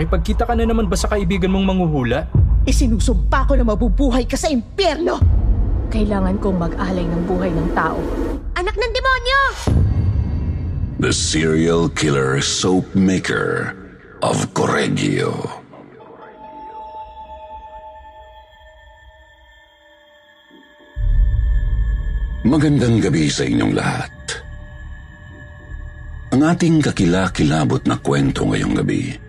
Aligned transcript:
Nakipagkita 0.00 0.48
ka 0.48 0.56
na 0.56 0.64
naman 0.64 0.88
ba 0.88 0.96
sa 0.96 1.12
kaibigan 1.12 1.52
mong 1.52 1.76
manghuhula? 1.76 2.24
Isinusumpa 2.64 3.44
ko 3.44 3.52
na 3.52 3.68
mabubuhay 3.68 4.24
ka 4.24 4.32
sa 4.32 4.48
impyerno! 4.48 5.20
Kailangan 5.92 6.40
kong 6.40 6.56
mag-alay 6.56 7.04
ng 7.04 7.28
buhay 7.28 7.52
ng 7.52 7.68
tao. 7.76 8.00
Anak 8.56 8.80
ng 8.80 8.92
demonyo! 8.96 9.40
The 11.04 11.12
serial 11.12 11.92
killer 11.92 12.40
soap 12.40 12.88
maker 12.96 13.76
of 14.24 14.40
Correggio. 14.56 15.36
Magandang 22.48 23.04
gabi 23.04 23.28
sa 23.28 23.44
inyong 23.44 23.76
lahat. 23.76 24.16
Ang 26.32 26.40
ating 26.40 26.80
kakila-kilabot 26.80 27.84
na 27.84 28.00
kwento 28.00 28.48
ngayong 28.48 28.80
gabi 28.80 29.28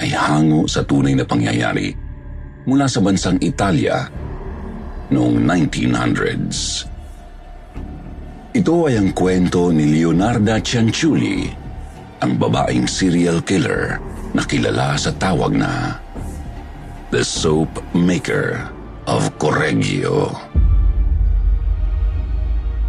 ay 0.00 0.10
hango 0.16 0.64
sa 0.64 0.80
tunay 0.82 1.12
na 1.12 1.28
pangyayari 1.28 1.92
mula 2.64 2.88
sa 2.88 3.04
bansang 3.04 3.36
Italia 3.44 4.08
noong 5.12 5.36
1900s. 5.44 6.88
Ito 8.50 8.74
ay 8.90 8.98
ang 8.98 9.10
kwento 9.14 9.70
ni 9.70 9.86
Leonarda 9.86 10.58
Cianciulli, 10.58 11.46
ang 12.18 12.34
babaeng 12.34 12.90
serial 12.90 13.44
killer 13.46 14.02
na 14.34 14.42
kilala 14.42 14.98
sa 14.98 15.14
tawag 15.14 15.54
na 15.54 15.94
The 17.14 17.22
Soap 17.22 17.94
Maker 17.94 18.66
of 19.06 19.30
Correggio. 19.38 20.34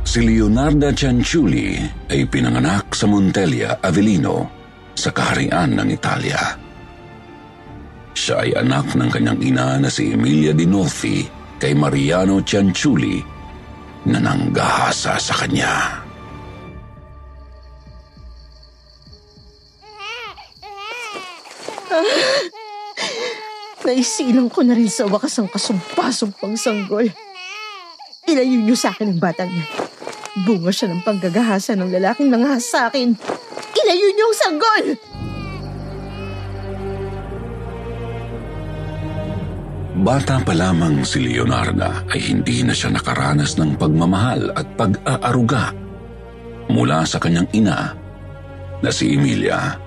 Si 0.02 0.20
Leonarda 0.26 0.90
Cianciulli 0.92 1.78
ay 2.10 2.26
pinanganak 2.26 2.98
sa 2.98 3.06
Montella, 3.06 3.78
Avellino, 3.80 4.50
sa 4.98 5.14
kaharian 5.14 5.78
ng 5.78 5.90
Italia. 5.94 6.71
Siya 8.12 8.44
ay 8.44 8.52
anak 8.60 8.96
ng 8.96 9.10
kanyang 9.10 9.40
ina 9.40 9.80
na 9.80 9.88
si 9.88 10.12
Emilia 10.12 10.52
Dinolfi 10.52 11.24
kay 11.62 11.72
Mariano 11.72 12.44
Cianciulli 12.44 13.24
na 14.12 14.20
nanggahasa 14.20 15.16
sa 15.22 15.34
kanya. 15.38 16.02
Naisilang 23.86 24.48
ko 24.48 24.64
na 24.64 24.74
rin 24.78 24.88
sa 24.88 25.06
wakas 25.08 25.40
ang 25.40 25.52
kasumpasumpang 25.52 26.56
sanggol. 26.56 27.08
Ilayo 28.28 28.58
niyo 28.64 28.76
sa 28.78 28.96
akin 28.96 29.12
ang 29.12 29.20
batang 29.20 29.52
yan. 29.52 29.68
Bunga 30.48 30.72
siya 30.72 30.88
ng 30.88 31.04
panggagahasa 31.04 31.76
ng 31.76 31.92
lalaking 31.92 32.32
nangahas 32.32 32.64
sa 32.64 32.88
akin. 32.88 33.12
Ilayo 33.76 34.08
niyo 34.16 34.26
ang 34.32 34.38
sanggol! 34.38 35.11
Bata 40.02 40.42
pa 40.42 40.58
lamang 40.58 41.06
si 41.06 41.22
Leonarda 41.22 42.02
ay 42.10 42.34
hindi 42.34 42.66
na 42.66 42.74
siya 42.74 42.90
nakaranas 42.90 43.54
ng 43.62 43.78
pagmamahal 43.78 44.50
at 44.58 44.66
pag-aaruga 44.74 45.78
mula 46.74 47.06
sa 47.06 47.22
kanyang 47.22 47.46
ina 47.54 47.94
na 48.82 48.90
si 48.90 49.14
Emilia. 49.14 49.78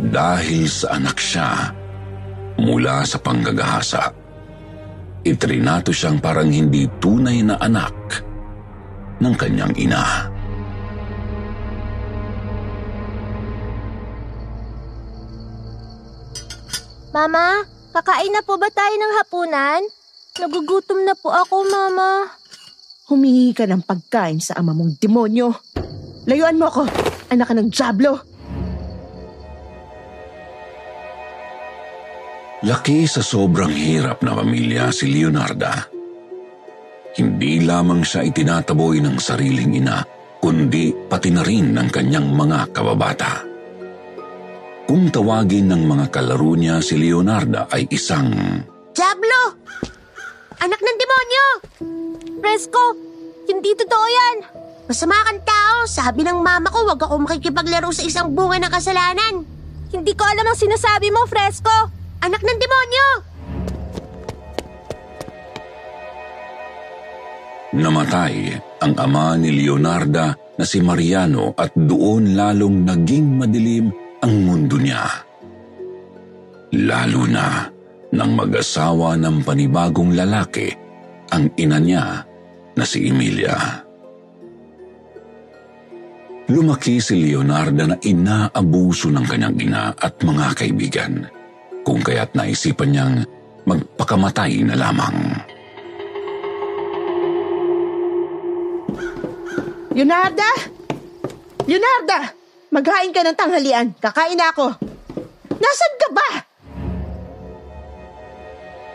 Dahil 0.00 0.64
sa 0.72 0.96
anak 0.96 1.20
siya 1.20 1.68
mula 2.56 3.04
sa 3.04 3.20
panggagahasa, 3.20 4.08
itrinato 5.20 5.92
siyang 5.92 6.16
parang 6.16 6.48
hindi 6.48 6.88
tunay 6.96 7.44
na 7.44 7.60
anak 7.60 8.24
ng 9.20 9.34
kanyang 9.36 9.76
ina. 9.76 10.32
Mama, 17.12 17.68
kakain 17.90 18.32
na 18.32 18.42
po 18.46 18.56
ba 18.56 18.70
tayo 18.70 18.94
ng 18.94 19.12
hapunan? 19.20 19.82
Nagugutom 20.38 21.02
na 21.02 21.14
po 21.18 21.34
ako, 21.34 21.66
Mama. 21.66 22.30
Humingi 23.10 23.50
ka 23.50 23.66
ng 23.66 23.82
pagkain 23.82 24.38
sa 24.38 24.62
ama 24.62 24.70
mong 24.70 25.02
demonyo. 25.02 25.50
Layuan 26.30 26.56
mo 26.56 26.70
ako, 26.70 26.86
anak 27.34 27.50
ka 27.50 27.54
ng 27.58 27.68
Diablo. 27.68 28.12
Laki 32.60 33.08
sa 33.08 33.24
sobrang 33.24 33.72
hirap 33.72 34.20
na 34.20 34.36
pamilya 34.36 34.92
si 34.92 35.10
Leonarda. 35.10 35.90
Hindi 37.16 37.64
lamang 37.64 38.06
siya 38.06 38.22
itinataboy 38.22 39.02
ng 39.02 39.16
sariling 39.18 39.80
ina, 39.80 40.04
kundi 40.38 40.94
pati 40.94 41.34
na 41.34 41.42
rin 41.42 41.74
ng 41.74 41.88
kanyang 41.90 42.30
mga 42.30 42.70
kababata. 42.70 43.49
Kung 44.90 45.06
tawagin 45.06 45.70
ng 45.70 45.86
mga 45.86 46.10
kalaro 46.10 46.58
niya 46.58 46.82
si 46.82 46.98
Leonarda 46.98 47.70
ay 47.70 47.86
isang 47.94 48.26
Diablo! 48.90 49.54
Anak 50.58 50.82
ng 50.82 50.98
demonyo! 50.98 51.46
Presko, 52.42 52.98
hindi 53.46 53.70
totoo 53.78 54.06
yan. 54.10 54.36
Masama 54.90 55.14
kang 55.30 55.46
tao. 55.46 55.86
Sabi 55.86 56.26
ng 56.26 56.42
mama 56.42 56.74
ko, 56.74 56.90
wag 56.90 56.98
ako 57.06 57.22
makikipaglaro 57.22 57.94
sa 57.94 58.02
isang 58.02 58.34
bunga 58.34 58.58
ng 58.58 58.72
kasalanan. 58.74 59.46
Hindi 59.94 60.10
ko 60.18 60.26
alam 60.26 60.42
ang 60.42 60.58
sinasabi 60.58 61.14
mo, 61.14 61.22
Fresco. 61.30 61.70
Anak 62.26 62.42
ng 62.42 62.58
demonyo! 62.58 63.06
Namatay 67.78 68.58
ang 68.82 68.98
ama 68.98 69.38
ni 69.38 69.54
Leonarda 69.54 70.34
na 70.34 70.64
si 70.66 70.82
Mariano 70.82 71.54
at 71.54 71.78
doon 71.78 72.34
lalong 72.34 72.82
naging 72.82 73.38
madilim 73.38 74.09
ang 74.20 74.34
mundo 74.44 74.76
niya. 74.76 75.04
Lalo 76.76 77.26
na 77.26 77.66
nang 78.14 78.32
mag-asawa 78.36 79.16
ng 79.18 79.42
panibagong 79.42 80.14
lalaki 80.14 80.70
ang 81.30 81.50
ina 81.56 81.78
niya 81.78 82.04
na 82.74 82.84
si 82.84 83.08
Emilia. 83.08 83.56
Lumaki 86.50 86.98
si 86.98 87.14
Leonarda 87.30 87.86
na 87.86 87.96
inaabuso 88.02 89.06
ng 89.14 89.22
kanyang 89.22 89.56
ina 89.62 89.94
at 89.94 90.18
mga 90.18 90.46
kaibigan, 90.58 91.30
kung 91.86 92.02
kaya't 92.02 92.34
naisipan 92.34 92.90
niyang 92.90 93.16
magpakamatay 93.70 94.58
na 94.66 94.74
lamang. 94.74 95.38
Leonarda! 99.94 100.50
Leonarda! 101.70 102.39
Maghain 102.70 103.10
ka 103.10 103.26
ng 103.26 103.34
tanghalian. 103.34 103.86
Kakain 103.98 104.38
na 104.38 104.54
ako. 104.54 104.70
Nasaan 105.58 105.94
ka 105.98 106.08
ba? 106.14 106.28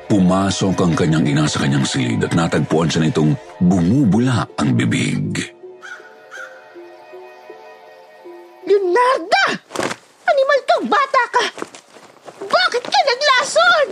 Pumasok 0.08 0.80
ang 0.80 0.94
kanyang 0.96 1.28
ina 1.28 1.44
sa 1.44 1.68
kanyang 1.68 1.84
silid 1.84 2.24
at 2.24 2.32
natagpuan 2.32 2.88
siya 2.88 3.04
nitong 3.04 3.36
bumubula 3.60 4.48
ang 4.56 4.80
bibig. 4.80 5.52
Leonarda! 8.64 9.46
Animal 10.24 10.60
kang 10.64 10.86
bata 10.88 11.24
ka! 11.36 11.46
Bakit 12.48 12.84
ka 12.88 13.00
naglason? 13.04 13.88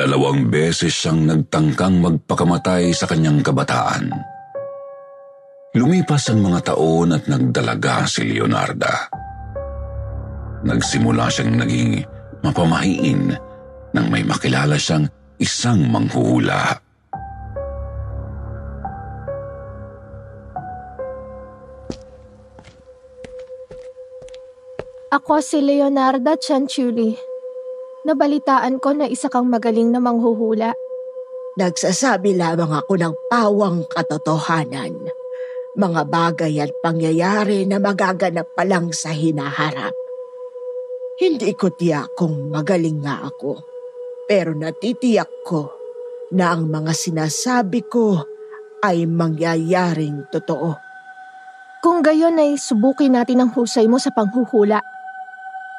Dalawang 0.00 0.48
beses 0.48 0.96
siyang 0.96 1.28
nagtangkang 1.28 2.00
magpakamatay 2.00 2.88
sa 2.96 3.04
kanyang 3.04 3.44
kabataan. 3.44 4.08
Lumipas 5.76 6.32
ang 6.32 6.40
mga 6.40 6.72
taon 6.72 7.12
at 7.12 7.28
nagdalaga 7.28 8.08
si 8.08 8.24
Leonarda. 8.24 9.12
Nagsimula 10.64 11.28
siyang 11.28 11.52
naging 11.52 12.00
mapamahiin 12.40 13.28
nang 13.92 14.06
may 14.08 14.24
makilala 14.24 14.80
siyang 14.80 15.04
isang 15.36 15.84
manghuhula. 15.92 16.80
Ako 25.12 25.44
si 25.44 25.60
Leonarda 25.60 26.40
Cianciulli. 26.40 27.29
Nabalitaan 28.00 28.80
ko 28.80 28.96
na 28.96 29.04
isa 29.04 29.28
kang 29.28 29.44
magaling 29.52 29.92
na 29.92 30.00
manghuhula. 30.00 30.72
Nagsasabi 31.60 32.32
lamang 32.32 32.72
ako 32.72 32.96
ng 32.96 33.14
pawang 33.28 33.84
katotohanan. 33.84 34.96
Mga 35.76 36.02
bagay 36.08 36.54
at 36.64 36.72
pangyayari 36.80 37.68
na 37.68 37.76
magaganap 37.76 38.48
pa 38.56 38.64
lang 38.64 38.90
sa 38.96 39.12
hinaharap. 39.12 39.92
Hindi 41.20 41.52
ko 41.52 41.68
tiyak 41.68 42.16
kung 42.16 42.48
magaling 42.48 43.04
nga 43.04 43.28
ako. 43.28 43.60
Pero 44.24 44.56
natitiyak 44.56 45.44
ko 45.44 45.68
na 46.32 46.56
ang 46.56 46.72
mga 46.72 46.96
sinasabi 46.96 47.84
ko 47.84 48.24
ay 48.80 49.04
mangyayaring 49.04 50.24
totoo. 50.32 50.80
Kung 51.84 52.00
gayon 52.00 52.40
ay 52.40 52.56
subukin 52.56 53.16
natin 53.20 53.44
ang 53.44 53.50
husay 53.52 53.84
mo 53.84 54.00
sa 54.00 54.08
panghuhula. 54.12 54.80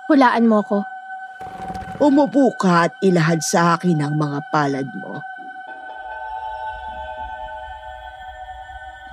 Hulaan 0.05 0.45
mo 0.45 0.61
ko. 0.61 0.85
Umupo 2.01 2.49
ka 2.57 2.89
at 2.89 2.97
ilahad 3.05 3.45
sa 3.45 3.77
akin 3.77 4.01
ang 4.01 4.17
mga 4.17 4.39
palad 4.49 4.89
mo. 4.97 5.21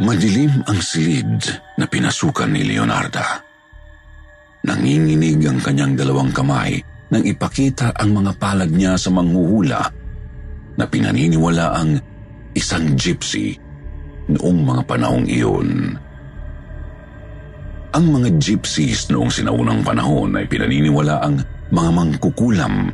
Madilim 0.01 0.65
ang 0.65 0.81
silid 0.81 1.37
na 1.77 1.85
pinasukan 1.85 2.49
ni 2.49 2.65
Leonarda. 2.65 3.45
Nanginginig 4.65 5.45
ang 5.45 5.61
kanyang 5.61 6.01
dalawang 6.01 6.33
kamay 6.33 6.81
nang 7.13 7.29
ipakita 7.29 7.93
ang 7.93 8.17
mga 8.17 8.33
palad 8.41 8.73
niya 8.73 8.97
sa 8.97 9.13
manghuhula 9.13 9.85
na 10.81 10.85
pinaniniwala 10.89 11.77
ang 11.77 12.01
isang 12.57 12.97
gypsy 12.97 13.53
noong 14.33 14.65
mga 14.65 14.83
panahong 14.89 15.29
iyon. 15.29 15.93
Ang 17.93 18.05
mga 18.17 18.33
gypsies 18.41 19.13
noong 19.13 19.29
sinaunang 19.29 19.85
panahon 19.85 20.41
ay 20.41 20.49
pinaniniwala 20.49 21.21
ang 21.21 21.37
mga 21.69 21.91
mangkukulam 21.93 22.89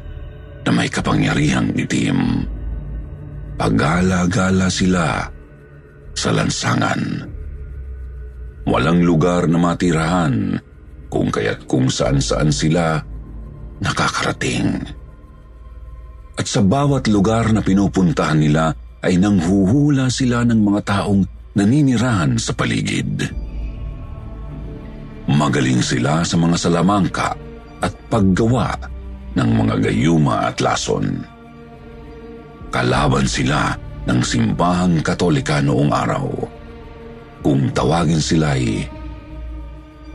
na 0.65 0.71
may 0.73 0.89
kapangyarihang 0.91 1.77
itim. 1.77 2.49
Pagala-gala 3.55 4.67
sila 4.67 5.23
sa 6.17 6.31
lansangan. 6.35 7.03
Walang 8.65 9.05
lugar 9.05 9.47
na 9.47 9.61
matirahan 9.61 10.59
kung 11.13 11.29
kaya't 11.31 11.69
kung 11.69 11.87
saan-saan 11.87 12.51
sila 12.51 12.99
nakakarating. 13.79 14.83
At 16.35 16.51
sa 16.51 16.65
bawat 16.65 17.07
lugar 17.07 17.55
na 17.55 17.63
pinupuntahan 17.63 18.41
nila 18.41 18.75
ay 19.05 19.21
nanghuhula 19.21 20.11
sila 20.11 20.43
ng 20.43 20.59
mga 20.59 20.81
taong 20.83 21.23
naninirahan 21.55 22.35
sa 22.41 22.51
paligid. 22.57 23.31
Magaling 25.31 25.85
sila 25.85 26.27
sa 26.27 26.35
mga 26.35 26.57
salamangka 26.59 27.44
at 27.85 27.93
paggawa 28.09 28.73
ng 29.37 29.51
mga 29.61 29.75
gayuma 29.85 30.49
at 30.49 30.65
lason. 30.65 31.21
Kalaban 32.73 33.29
sila 33.29 33.77
ng 34.09 34.21
simbahang 34.25 35.05
katolika 35.05 35.61
noong 35.61 35.93
araw. 35.93 36.27
Kung 37.45 37.69
tawagin 37.77 38.25
sila 38.25 38.57
ay 38.57 38.89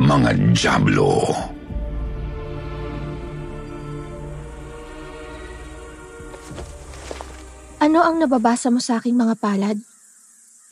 mga 0.01 0.30
Diablo. 0.57 1.30
Ano 7.80 8.04
ang 8.04 8.19
nababasa 8.19 8.68
mo 8.74 8.81
sa 8.81 8.98
aking 9.00 9.16
mga 9.16 9.39
palad? 9.39 9.77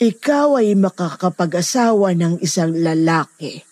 Ikaw 0.02 0.60
ay 0.60 0.76
makakapag-asawa 0.76 2.18
ng 2.18 2.44
isang 2.44 2.76
lalaki 2.76 3.68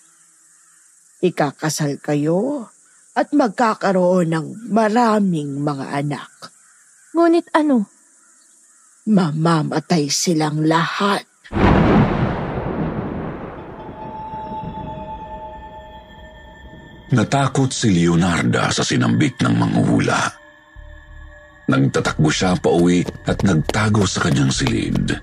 Ikakasal 1.24 1.96
kayo 2.04 2.68
at 3.16 3.32
magkakaroon 3.32 4.28
ng 4.28 4.46
maraming 4.68 5.64
mga 5.64 6.04
anak. 6.04 6.52
Ngunit 7.16 7.48
ano? 7.56 7.88
Mamamatay 9.08 10.12
silang 10.12 10.60
lahat. 10.60 11.24
Natakot 17.16 17.72
si 17.72 17.88
Leonarda 17.96 18.68
sa 18.68 18.84
sinambit 18.84 19.40
ng 19.40 19.54
manghuhula. 19.56 20.20
Nagtatakbo 21.72 22.28
siya 22.28 22.52
pa 22.60 22.68
uwi 22.68 23.00
at 23.24 23.40
nagtago 23.40 24.04
sa 24.04 24.28
kanyang 24.28 24.52
silid. 24.52 25.16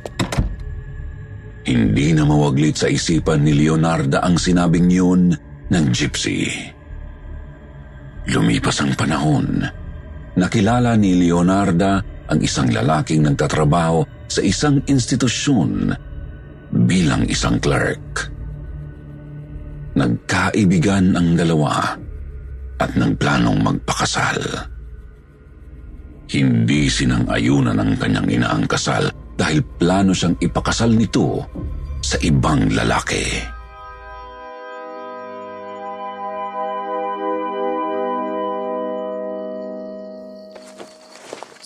Hindi 1.64 2.08
na 2.18 2.26
mawaglit 2.26 2.82
sa 2.82 2.90
isipan 2.90 3.46
ni 3.46 3.54
Leonarda 3.54 4.26
ang 4.26 4.36
sinabing 4.42 4.90
yun 4.90 5.32
ng 5.70 5.86
gypsy. 5.94 6.73
Lumipas 8.30 8.80
ang 8.80 8.96
panahon. 8.96 9.68
Nakilala 10.40 10.96
ni 10.96 11.20
Leonarda 11.20 12.00
ang 12.32 12.40
isang 12.40 12.72
lalaking 12.72 13.28
nagtatrabaho 13.28 14.08
sa 14.32 14.42
isang 14.42 14.80
institusyon 14.88 15.92
bilang 16.74 17.28
isang 17.30 17.60
clerk. 17.60 18.32
Nagkaibigan 19.94 21.14
ang 21.14 21.38
dalawa 21.38 21.94
at 22.82 22.92
nagplanong 22.98 23.62
magpakasal. 23.62 24.42
Hindi 26.34 26.90
sinang-ayunan 26.90 27.78
ng 27.78 27.92
kanyang 28.02 28.28
ina 28.32 28.48
ang 28.58 28.66
kasal 28.66 29.14
dahil 29.38 29.62
plano 29.78 30.18
siyang 30.18 30.34
ipakasal 30.42 30.90
nito 30.90 31.46
sa 32.02 32.18
ibang 32.26 32.74
lalaki. 32.74 33.53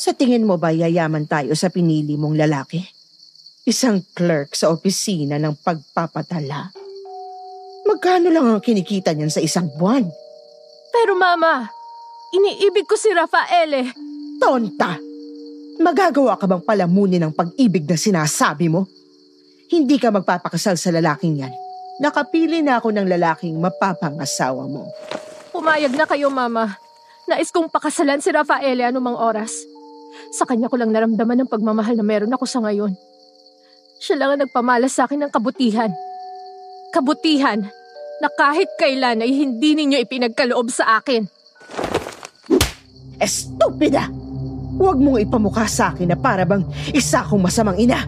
Sa 0.07 0.15
tingin 0.15 0.47
mo 0.47 0.55
ba 0.55 0.71
yayaman 0.71 1.27
tayo 1.27 1.51
sa 1.51 1.67
pinili 1.67 2.15
mong 2.15 2.39
lalaki? 2.39 2.79
Isang 3.67 3.99
clerk 4.15 4.55
sa 4.55 4.71
opisina 4.71 5.35
ng 5.35 5.59
pagpapatala. 5.59 6.71
Magkano 7.83 8.31
lang 8.31 8.47
ang 8.47 8.63
kinikita 8.63 9.11
niyan 9.11 9.27
sa 9.27 9.43
isang 9.43 9.67
buwan? 9.75 10.07
Pero 10.95 11.11
mama, 11.19 11.67
iniibig 12.31 12.87
ko 12.87 12.95
si 12.95 13.11
Rafael 13.11 13.83
eh. 13.83 13.87
Tonta! 14.39 14.95
Magagawa 15.83 16.39
ka 16.39 16.47
bang 16.47 16.63
palamunin 16.63 17.27
ng 17.27 17.35
pag-ibig 17.35 17.83
na 17.83 17.99
sinasabi 17.99 18.71
mo? 18.71 18.87
Hindi 19.67 19.99
ka 19.99 20.07
magpapakasal 20.15 20.79
sa 20.79 20.87
lalaking 20.95 21.43
yan. 21.43 21.51
Nakapili 21.99 22.63
na 22.63 22.79
ako 22.79 22.95
ng 22.95 23.11
lalaking 23.11 23.59
mapapangasawa 23.59 24.71
mo. 24.71 24.87
Pumayag 25.51 25.91
na 25.99 26.07
kayo, 26.07 26.31
mama. 26.31 26.79
Nais 27.27 27.51
kong 27.51 27.67
pakasalan 27.67 28.23
si 28.23 28.31
Rafael 28.31 28.79
anumang 28.87 29.19
oras. 29.19 29.75
Sa 30.33 30.43
kanya 30.45 30.67
ko 30.67 30.75
lang 30.77 30.91
naramdaman 30.91 31.43
ang 31.43 31.49
pagmamahal 31.49 31.95
na 31.97 32.05
meron 32.05 32.33
ako 32.33 32.45
sa 32.45 32.59
ngayon. 32.63 32.93
Siya 33.97 34.15
lang 34.19 34.29
ang 34.37 34.41
nagpamalas 34.45 34.93
sa 34.93 35.09
akin 35.09 35.25
ng 35.25 35.31
kabutihan. 35.33 35.89
Kabutihan 36.93 37.65
na 38.21 38.29
kahit 38.33 38.69
kailan 38.77 39.21
ay 39.21 39.31
hindi 39.33 39.77
ninyo 39.77 39.97
ipinagkaloob 40.05 40.69
sa 40.69 41.01
akin. 41.01 41.25
Estupida! 43.17 44.09
Huwag 44.77 45.01
mong 45.01 45.25
ipamukha 45.25 45.65
sa 45.65 45.89
akin 45.89 46.13
na 46.13 46.17
para 46.17 46.45
bang 46.45 46.61
isa 46.93 47.25
akong 47.25 47.41
masamang 47.41 47.81
ina. 47.81 48.05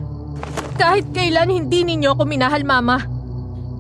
Kahit 0.78 1.10
kailan 1.12 1.50
hindi 1.50 1.82
ninyo 1.82 2.14
ako 2.14 2.24
minahal, 2.30 2.62
Mama. 2.62 3.02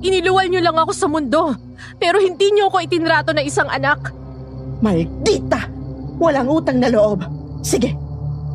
Iniluwal 0.01 0.49
niyo 0.49 0.65
lang 0.65 0.75
ako 0.75 0.91
sa 0.95 1.05
mundo, 1.05 1.53
pero 2.01 2.17
hindi 2.17 2.49
niyo 2.49 2.73
ako 2.73 2.81
itinrato 2.81 3.31
na 3.31 3.45
isang 3.45 3.69
anak. 3.69 4.09
Maldita! 4.81 5.69
Walang 6.17 6.49
utang 6.49 6.81
na 6.81 6.89
loob. 6.91 7.23
Sige, 7.61 7.95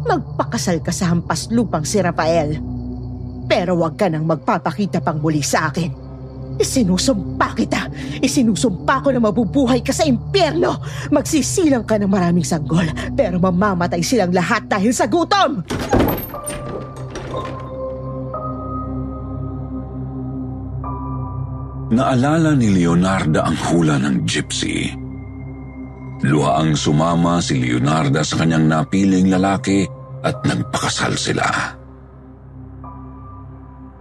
magpakasal 0.04 0.84
ka 0.84 0.92
sa 0.92 1.10
hampas 1.10 1.48
lupang 1.50 1.82
si 1.84 1.98
Rafael. 1.98 2.60
Pero 3.44 3.76
wag 3.80 3.96
ka 3.96 4.08
nang 4.08 4.24
magpapakita 4.24 5.04
pang 5.04 5.20
muli 5.20 5.44
sa 5.44 5.68
akin. 5.68 6.04
Isinusumpa 6.54 7.48
kita! 7.58 7.90
Isinusumpa 8.22 9.02
ko 9.02 9.10
na 9.10 9.18
mabubuhay 9.18 9.82
ka 9.82 9.90
sa 9.90 10.06
impyerno! 10.06 10.78
Magsisilang 11.10 11.82
ka 11.82 11.98
ng 11.98 12.06
maraming 12.06 12.46
sanggol, 12.46 12.86
pero 13.18 13.42
mamamatay 13.42 14.00
silang 14.06 14.30
lahat 14.30 14.70
dahil 14.70 14.94
sa 14.94 15.10
gutom! 15.10 15.66
Naalala 21.94 22.58
ni 22.58 22.74
Leonarda 22.74 23.46
ang 23.46 23.58
hula 23.70 24.00
ng 24.02 24.26
gypsy 24.26 25.03
Luhaang 26.24 26.72
sumama 26.72 27.36
si 27.44 27.60
Leonarda 27.60 28.24
sa 28.24 28.40
kanyang 28.40 28.64
napiling 28.64 29.28
lalaki 29.28 29.84
at 30.24 30.40
nagpakasal 30.40 31.20
sila. 31.20 31.44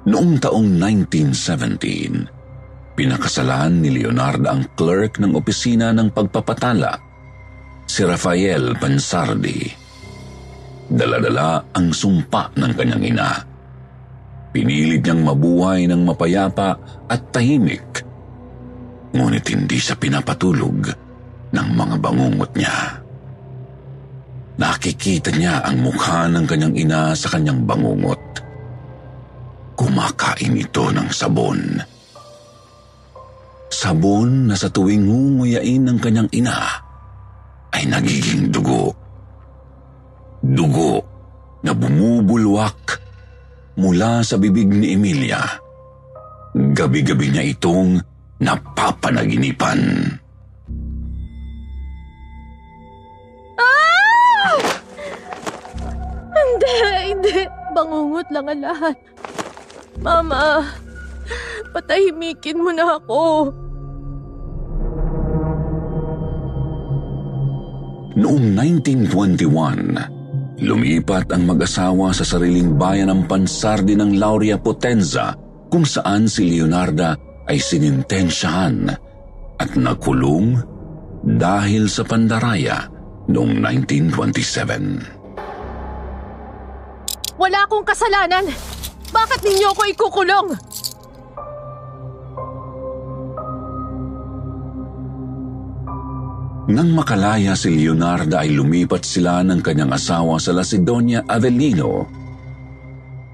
Noong 0.07 0.39
taong 0.39 0.79
1917, 0.79 2.95
pinakasalan 2.95 3.83
ni 3.83 3.99
Leonarda 3.99 4.55
ang 4.55 4.71
clerk 4.71 5.19
ng 5.19 5.35
opisina 5.35 5.91
ng 5.91 6.15
pagpapatala, 6.15 6.95
si 7.83 8.07
Rafael 8.07 8.71
Pansardi. 8.79 9.67
Daladala 10.87 11.75
ang 11.75 11.91
sumpa 11.91 12.55
ng 12.55 12.71
kanyang 12.71 13.03
ina. 13.03 13.35
Pinilit 14.55 15.03
niyang 15.03 15.27
mabuhay 15.27 15.91
ng 15.91 16.07
mapayapa 16.07 17.03
at 17.03 17.35
tahimik, 17.35 17.99
ngunit 19.11 19.43
hindi 19.51 19.75
siya 19.75 19.99
pinapatulog 19.99 21.02
ng 21.53 21.69
mga 21.77 21.95
bangungot 22.01 22.51
niya. 22.57 22.99
nakikita 24.53 25.33
niya 25.33 25.65
ang 25.65 25.81
mukha 25.81 26.29
ng 26.29 26.45
kanyang 26.45 26.75
ina 26.77 27.13
sa 27.17 27.33
kanyang 27.33 27.65
bangungot. 27.65 28.21
Kumakain 29.73 30.53
ito 30.53 30.93
ng 30.93 31.09
sabon. 31.09 31.81
Sabon 33.73 34.49
na 34.49 34.53
sa 34.53 34.69
tuwing 34.69 35.09
ngunguyain 35.09 35.81
ng 35.81 35.97
kanyang 35.97 36.29
ina 36.29 36.69
ay 37.73 37.89
nagiging 37.89 38.53
dugo. 38.53 38.93
Dugo 40.45 41.01
na 41.65 41.73
bumubulwak 41.73 43.01
mula 43.81 44.21
sa 44.21 44.37
bibig 44.37 44.69
ni 44.69 44.93
Emilia. 44.93 45.41
Gabi-gabi 46.53 47.33
niya 47.33 47.43
itong 47.49 47.97
napapanaginipan. 48.37 49.81
Bangungot 57.73 58.29
lang 58.29 58.45
ang 58.45 58.61
lahat. 58.61 58.97
Mama, 60.01 60.61
patahimikin 61.73 62.61
mo 62.61 62.69
na 62.69 63.01
ako. 63.01 63.49
Noong 68.13 68.45
1921, 68.53 70.61
lumipat 70.61 71.33
ang 71.33 71.49
mag-asawa 71.49 72.13
sa 72.13 72.21
sariling 72.21 72.77
bayan 72.77 73.09
ng 73.09 73.25
Pansardi 73.25 73.97
ng 73.97 74.21
Lauria 74.21 74.61
Potenza 74.61 75.33
kung 75.73 75.81
saan 75.81 76.29
si 76.29 76.45
Leonarda 76.45 77.17
ay 77.49 77.57
sinintensyahan 77.57 78.85
at 79.57 79.73
nakulong 79.73 80.61
dahil 81.25 81.89
sa 81.89 82.05
pandaraya 82.05 82.85
noong 83.25 83.57
1927. 83.57 85.12
Wala 87.43 87.67
akong 87.67 87.83
kasalanan. 87.83 88.47
Bakit 89.11 89.43
ninyo 89.43 89.67
ako 89.75 89.83
ikukulong? 89.91 90.47
Nang 96.71 96.95
makalaya 96.95 97.51
si 97.59 97.75
Leonarda 97.75 98.47
ay 98.47 98.55
lumipat 98.55 99.03
sila 99.03 99.43
ng 99.43 99.59
kanyang 99.59 99.91
asawa 99.91 100.39
sa 100.39 100.55
Lacedonia 100.55 101.27
Avellino. 101.27 102.07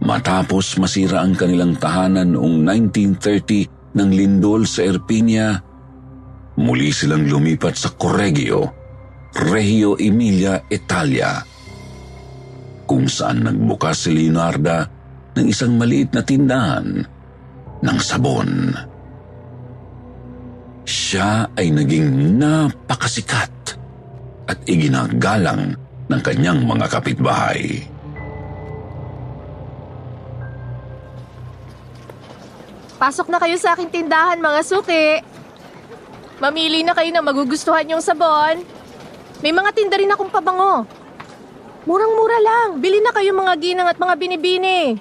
Matapos 0.01 0.81
masira 0.81 1.21
ang 1.21 1.37
kanilang 1.37 1.77
tahanan 1.77 2.33
noong 2.33 2.65
1930 2.65 3.93
ng 3.93 4.09
lindol 4.09 4.65
sa 4.65 4.89
Erpinia, 4.89 5.61
muli 6.57 6.89
silang 6.89 7.29
lumipat 7.29 7.77
sa 7.77 7.93
Correggio, 7.93 8.73
Reggio 9.37 10.01
Emilia, 10.01 10.65
Italia, 10.65 11.45
kung 12.89 13.05
saan 13.05 13.46
nagbukas 13.46 14.10
si 14.10 14.17
Leonarda 14.17 14.89
ng 15.38 15.46
isang 15.46 15.77
maliit 15.77 16.10
na 16.10 16.25
tindahan 16.25 17.05
ng 17.86 17.98
sabon 18.01 18.74
siya 20.89 21.46
ay 21.53 21.69
naging 21.69 22.41
napakasikat 22.41 23.77
at 24.50 24.58
iginagalang 24.65 25.77
ng 26.10 26.22
kanyang 26.25 26.65
mga 26.65 26.89
kapitbahay. 26.89 27.86
Pasok 32.98 33.29
na 33.29 33.38
kayo 33.38 33.53
sa 33.62 33.77
aking 33.77 33.93
tindahan, 33.93 34.41
mga 34.41 34.62
suki. 34.65 35.22
Mamili 36.41 36.81
na 36.81 36.98
kayo 36.98 37.13
ng 37.13 37.22
magugustuhan 37.22 37.86
yung 37.86 38.01
sabon. 38.01 38.65
May 39.46 39.53
mga 39.53 39.69
tinda 39.77 39.96
rin 39.96 40.10
akong 40.10 40.34
pabango. 40.34 40.89
Murang-mura 41.88 42.39
lang. 42.43 42.69
Bili 42.83 43.00
na 43.00 43.15
kayo 43.15 43.31
mga 43.31 43.53
ginang 43.59 43.88
at 43.88 43.95
mga 43.95 44.15
binibini. 44.19 45.00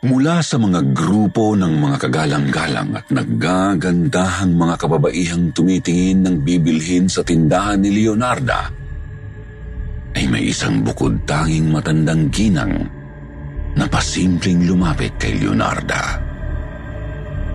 Mula 0.00 0.40
sa 0.40 0.56
mga 0.56 0.96
grupo 0.96 1.52
ng 1.52 1.76
mga 1.76 1.96
kagalang-galang 2.00 2.96
at 2.96 3.06
naggagandahang 3.12 4.56
mga 4.56 4.74
kababaihang 4.80 5.52
tumitingin 5.52 6.24
ng 6.24 6.36
bibilhin 6.40 7.04
sa 7.04 7.20
tindahan 7.20 7.84
ni 7.84 7.92
Leonarda, 7.92 8.72
ay 10.16 10.24
may 10.24 10.48
isang 10.48 10.80
bukod 10.80 11.20
tanging 11.28 11.68
matandang 11.68 12.32
ginang 12.32 12.88
na 13.76 13.84
pasimpleng 13.92 14.64
lumapit 14.64 15.12
kay 15.20 15.36
Leonarda. 15.36 16.16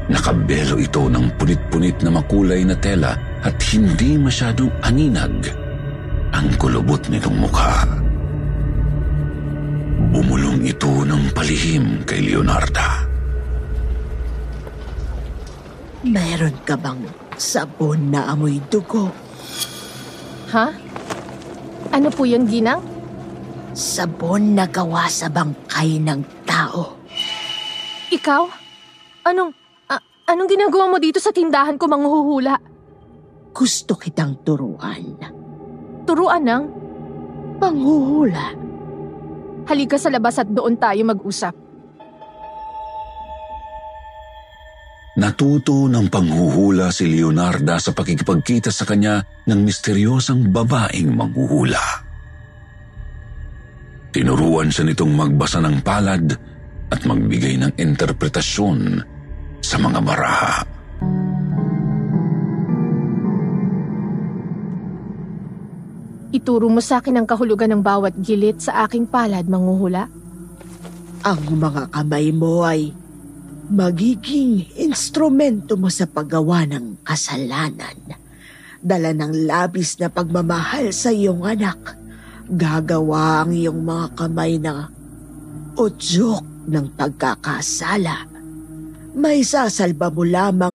Nakabelo 0.06 0.78
ito 0.78 1.10
ng 1.10 1.34
punit-punit 1.42 1.98
na 2.06 2.14
makulay 2.14 2.62
na 2.62 2.78
tela 2.78 3.18
at 3.46 3.62
hindi 3.70 4.18
masyadong 4.18 4.74
aninag 4.82 5.54
ang 6.34 6.50
kulubot 6.58 7.06
nitong 7.06 7.38
mukha. 7.38 7.86
Bumulong 10.10 10.66
ito 10.66 10.90
ng 11.06 11.30
palihim 11.30 12.02
kay 12.10 12.26
Leonarda. 12.26 13.06
Meron 16.02 16.58
ka 16.66 16.74
bang 16.74 17.06
sabon 17.38 18.10
na 18.10 18.34
amoy 18.34 18.58
dugo? 18.74 19.14
Ha? 20.50 20.74
Ano 21.94 22.10
po 22.10 22.26
yun, 22.26 22.50
Ginang? 22.50 22.82
Sabon 23.78 24.58
na 24.58 24.66
gawa 24.66 25.06
sa 25.06 25.30
bangkay 25.30 26.02
ng 26.02 26.50
tao. 26.50 26.98
Ikaw? 28.10 28.44
Anong, 29.26 29.54
a- 29.90 30.06
anong 30.30 30.50
ginagawa 30.50 30.90
mo 30.90 30.98
dito 30.98 31.22
sa 31.22 31.30
tindahan 31.30 31.78
ko 31.78 31.86
manghuhula? 31.86 32.75
Gusto 33.56 33.96
kitang 33.96 34.44
turuan. 34.44 35.16
Turuan 36.04 36.44
ng? 36.44 36.64
Panghuhula. 37.56 38.52
Halika 39.64 39.96
sa 39.96 40.12
labas 40.12 40.36
at 40.44 40.52
doon 40.52 40.76
tayo 40.76 41.00
mag-usap. 41.08 41.56
Natuto 45.16 45.88
ng 45.88 46.12
panghuhula 46.12 46.92
si 46.92 47.08
Leonarda 47.08 47.80
sa 47.80 47.96
pakikipagkita 47.96 48.68
sa 48.68 48.84
kanya 48.84 49.24
ng 49.48 49.64
misteryosang 49.64 50.52
babaeng 50.52 51.16
manghuhula. 51.16 52.04
Tinuruan 54.12 54.68
siya 54.68 54.92
nitong 54.92 55.16
magbasa 55.16 55.64
ng 55.64 55.80
palad 55.80 56.28
at 56.92 57.00
magbigay 57.08 57.56
ng 57.64 57.72
interpretasyon 57.80 59.00
sa 59.64 59.80
mga 59.80 60.00
baraha. 60.04 60.75
Ituro 66.36 66.68
mo 66.68 66.84
sa 66.84 67.00
akin 67.00 67.24
ang 67.24 67.28
kahulugan 67.32 67.72
ng 67.72 67.80
bawat 67.80 68.12
gilit 68.20 68.60
sa 68.60 68.84
aking 68.84 69.08
palad, 69.08 69.48
manghuhula. 69.48 70.12
Ang 71.24 71.42
mga 71.56 71.88
kamay 71.96 72.36
mo 72.36 72.60
ay 72.68 72.92
magiging 73.72 74.68
instrumento 74.76 75.80
mo 75.80 75.88
sa 75.88 76.04
paggawa 76.04 76.68
ng 76.68 77.08
kasalanan. 77.08 78.20
Dala 78.84 79.16
ng 79.16 79.48
labis 79.48 79.96
na 79.96 80.12
pagmamahal 80.12 80.92
sa 80.92 81.16
iyong 81.16 81.48
anak, 81.48 81.96
gagawa 82.52 83.48
ang 83.48 83.56
iyong 83.56 83.80
mga 83.80 84.08
kamay 84.20 84.60
na 84.60 84.92
udyok 85.80 86.68
ng 86.68 86.86
pagkakasala. 87.00 88.28
May 89.16 89.40
sasalba 89.48 90.12
mo 90.12 90.28
lamang 90.28 90.75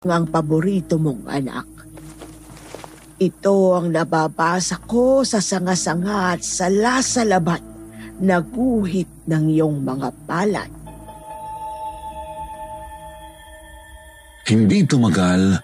Ang 0.00 0.32
paborito 0.32 0.96
mong 0.96 1.28
anak. 1.28 1.68
Ito 3.20 3.76
ang 3.76 3.92
nababasa 3.92 4.80
ko 4.88 5.28
sa 5.28 5.44
sanga-sanga 5.44 6.32
at 6.32 6.40
salasalabat 6.40 7.60
na 8.24 8.40
guhit 8.40 9.28
ng 9.28 9.44
iyong 9.52 9.84
mga 9.84 10.08
palad. 10.24 10.72
Hindi 14.48 14.88
tumagal, 14.88 15.60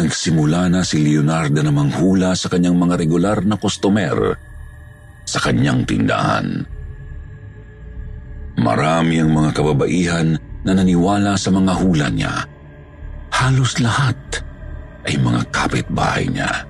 nagsimula 0.00 0.72
na 0.72 0.80
si 0.80 1.04
Leonardo 1.04 1.60
na 1.60 1.68
manghula 1.68 2.32
sa 2.32 2.48
kanyang 2.48 2.80
mga 2.80 2.96
regular 2.96 3.44
na 3.44 3.60
customer 3.60 4.40
sa 5.28 5.36
kanyang 5.36 5.84
tindahan. 5.84 6.64
Marami 8.56 9.20
ang 9.20 9.28
mga 9.36 9.52
kababaihan 9.52 10.32
na 10.64 10.72
naniwala 10.72 11.36
sa 11.36 11.52
mga 11.52 11.72
hula 11.76 12.08
niya. 12.08 12.59
Halos 13.40 13.80
lahat 13.80 14.44
ay 15.08 15.16
mga 15.16 15.48
kapitbahay 15.48 16.28
niya. 16.28 16.68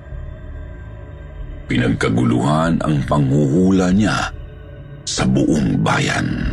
Pinagkaguluhan 1.67 2.79
ang 2.79 2.95
panghuhula 3.11 3.91
niya 3.91 4.31
sa 5.03 5.27
buong 5.27 5.83
bayan. 5.83 6.47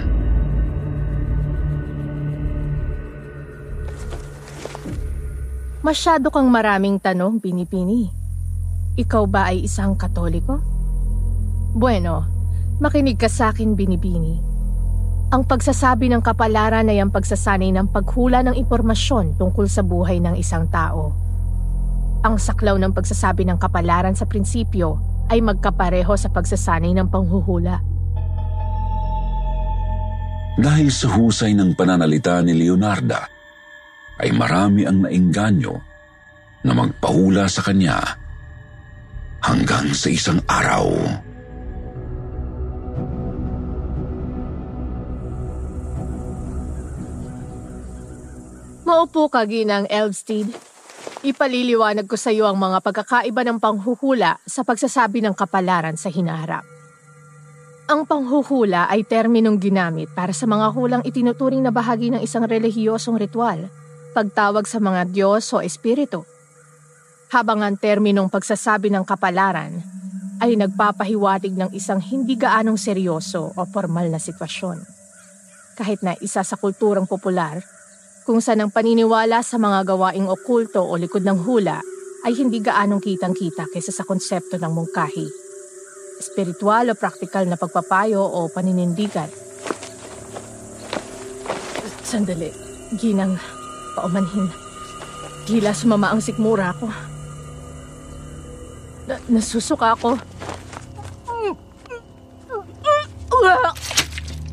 Masyado 5.87 6.35
kang 6.35 6.51
maraming 6.51 6.99
tanong, 6.99 7.39
Pinipini. 7.39 8.11
Ikaw 8.99 9.23
ba 9.31 9.55
ay 9.55 9.71
isang 9.71 9.95
katoliko? 9.95 10.59
Bueno, 11.79 12.27
makinig 12.83 13.23
ka 13.23 13.31
sa 13.31 13.55
akin, 13.55 13.79
Binibini. 13.79 14.58
Ang 15.29 15.45
pagsasabi 15.45 16.09
ng 16.09 16.25
kapalaran 16.25 16.89
ay 16.89 17.05
ang 17.05 17.13
pagsasanay 17.13 17.69
ng 17.77 17.93
paghula 17.93 18.41
ng 18.49 18.57
impormasyon 18.57 19.37
tungkol 19.37 19.69
sa 19.69 19.85
buhay 19.85 20.25
ng 20.25 20.33
isang 20.41 20.65
tao. 20.73 21.13
Ang 22.25 22.41
saklaw 22.41 22.81
ng 22.81 22.97
pagsasabi 22.97 23.45
ng 23.45 23.61
kapalaran 23.61 24.17
sa 24.17 24.25
prinsipyo 24.25 24.97
ay 25.29 25.45
magkapareho 25.45 26.17
sa 26.17 26.33
pagsasanay 26.33 26.97
ng 26.97 27.13
panghuhula. 27.13 27.77
Dahil 30.57 30.89
sa 30.89 31.13
husay 31.13 31.53
ng 31.53 31.77
pananalita 31.77 32.41
ni 32.41 32.57
Leonarda, 32.57 33.29
ay 34.25 34.33
marami 34.33 34.89
ang 34.89 35.05
nainganyo 35.05 35.77
na 36.65 36.73
magpahula 36.73 37.45
sa 37.53 37.61
kanya 37.61 38.01
hanggang 39.45 39.93
sa 39.93 40.09
isang 40.09 40.41
araw. 40.49 40.89
Maupo 48.89 49.29
ka, 49.29 49.45
Ginang 49.45 49.85
Elvstead. 49.93 50.49
Ipaliliwanag 51.21 52.09
ko 52.09 52.17
sa 52.17 52.33
iyo 52.33 52.49
ang 52.49 52.57
mga 52.57 52.81
pagkakaiba 52.81 53.45
ng 53.45 53.61
panghuhula 53.61 54.41
sa 54.49 54.65
pagsasabi 54.65 55.21
ng 55.21 55.37
kapalaran 55.37 55.93
sa 56.01 56.09
hinaharap. 56.09 56.65
Ang 57.93 58.09
panghuhula 58.09 58.89
ay 58.89 59.05
terminong 59.05 59.61
ginamit 59.61 60.09
para 60.17 60.33
sa 60.33 60.49
mga 60.49 60.73
hulang 60.73 61.03
itinuturing 61.05 61.61
na 61.61 61.69
bahagi 61.69 62.09
ng 62.17 62.25
isang 62.25 62.49
relihiyosong 62.49 63.21
ritual, 63.21 63.69
pagtawag 64.17 64.65
sa 64.65 64.81
mga 64.81 65.13
Diyos 65.13 65.53
o 65.53 65.61
Espiritu. 65.61 66.25
Habang 67.29 67.61
ang 67.61 67.77
terminong 67.77 68.33
pagsasabi 68.33 68.89
ng 68.89 69.05
kapalaran 69.05 69.85
ay 70.41 70.57
nagpapahiwatig 70.57 71.53
ng 71.53 71.77
isang 71.77 72.01
hindi 72.01 72.41
gaanong 72.41 72.81
seryoso 72.81 73.53
o 73.53 73.61
formal 73.69 74.09
na 74.09 74.17
sitwasyon. 74.17 74.81
Kahit 75.77 76.01
na 76.01 76.17
isa 76.25 76.41
sa 76.41 76.57
kulturang 76.57 77.05
popular, 77.05 77.61
kung 78.29 78.45
saan 78.45 78.61
ang 78.61 78.69
paniniwala 78.69 79.41
sa 79.41 79.57
mga 79.57 79.89
gawaing 79.89 80.29
okulto 80.29 80.85
o 80.85 81.01
likod 81.01 81.25
ng 81.25 81.49
hula 81.49 81.81
ay 82.29 82.37
hindi 82.37 82.61
gaanong 82.61 83.01
kitang-kita 83.01 83.65
kaysa 83.73 83.89
sa 83.89 84.05
konsepto 84.05 84.61
ng 84.61 84.69
mungkahi. 84.69 85.25
Espiritual 86.21 86.93
o 86.93 86.99
praktikal 86.99 87.49
na 87.49 87.57
pagpapayo 87.57 88.21
o 88.21 88.53
paninindigan. 88.53 89.33
Sandali, 92.05 92.53
ginang 93.01 93.41
paumanhin. 93.97 94.53
Tila 95.49 95.73
sumama 95.73 96.13
ang 96.13 96.21
sikmura 96.21 96.77
ko. 96.77 96.93
Na 99.09 99.17
nasusuka 99.33 99.97
ako. 99.97 100.21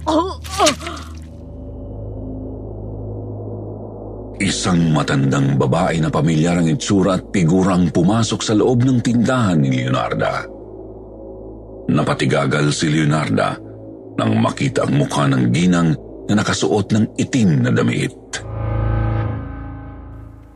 Oh, 0.07 0.39
oh. 0.63 0.94
Isang 4.65 4.97
matandang 4.97 5.62
babae 5.62 6.01
na 6.01 6.10
pamilyar 6.10 6.58
ang 6.58 6.65
itsura 6.65 7.21
at 7.21 7.30
figurang 7.30 7.93
pumasok 7.93 8.41
sa 8.41 8.58
loob 8.58 8.82
ng 8.82 8.97
tindahan 8.97 9.62
ni 9.62 9.86
Leonarda. 9.86 10.41
Napatigagal 11.93 12.73
si 12.73 12.89
Leonarda 12.89 13.54
nang 14.17 14.41
makita 14.41 14.89
ang 14.89 14.97
mukha 14.97 15.30
ng 15.30 15.54
ginang 15.54 15.93
na 16.25 16.41
nakasuot 16.41 16.97
ng 16.97 17.06
itim 17.13 17.62
na 17.62 17.69
damit. 17.69 18.17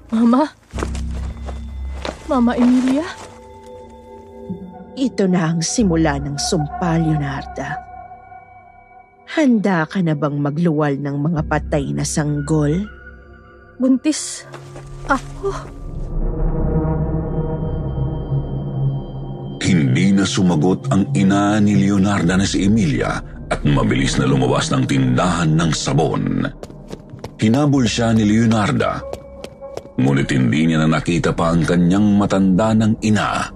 Mama? 0.10 0.50
Mama 2.26 2.58
Emilia? 2.58 3.06
Ito 4.98 5.30
na 5.30 5.54
ang 5.54 5.62
simula 5.62 6.18
ng 6.18 6.34
sumpa, 6.34 6.98
Leonarda. 6.98 7.78
Handa 9.38 9.86
ka 9.86 10.02
na 10.02 10.18
bang 10.18 10.42
magluwal 10.42 10.98
ng 10.98 11.14
mga 11.30 11.46
patay 11.46 11.94
na 11.94 12.02
sanggol? 12.02 12.98
Buntis. 13.80 14.44
Ako. 15.08 15.56
Hindi 19.64 20.12
na 20.12 20.28
sumagot 20.28 20.92
ang 20.92 21.08
ina 21.16 21.64
ni 21.64 21.80
Leonarda 21.88 22.36
na 22.36 22.44
si 22.44 22.68
Emilia 22.68 23.24
at 23.48 23.64
mabilis 23.64 24.20
na 24.20 24.28
lumabas 24.28 24.68
ng 24.76 24.84
tindahan 24.84 25.56
ng 25.56 25.72
sabon. 25.72 26.44
Hinabol 27.40 27.88
siya 27.88 28.12
ni 28.12 28.28
Leonarda. 28.28 29.00
Ngunit 29.96 30.28
hindi 30.36 30.68
niya 30.68 30.84
na 30.84 31.00
nakita 31.00 31.32
pa 31.32 31.56
ang 31.56 31.64
kanyang 31.64 32.20
matanda 32.20 32.76
ng 32.76 33.00
ina. 33.00 33.48